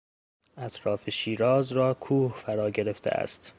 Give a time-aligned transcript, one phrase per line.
[0.57, 3.49] اطراف شیراز را کوه فرا گرفته است.